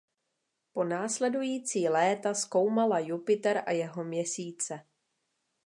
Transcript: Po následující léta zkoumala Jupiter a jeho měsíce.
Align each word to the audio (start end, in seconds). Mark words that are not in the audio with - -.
Po 0.73 0.83
následující 0.83 1.89
léta 1.89 2.33
zkoumala 2.33 2.99
Jupiter 2.99 3.63
a 3.65 3.71
jeho 3.71 4.03
měsíce. 4.03 4.79